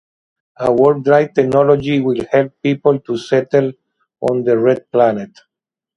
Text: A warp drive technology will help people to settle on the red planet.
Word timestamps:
A 0.57 0.71
warp 0.73 1.03
drive 1.03 1.31
technology 1.35 1.99
will 1.99 2.25
help 2.31 2.53
people 2.63 2.97
to 3.01 3.17
settle 3.19 3.71
on 4.31 4.43
the 4.43 4.57
red 4.57 4.91
planet. 4.91 5.29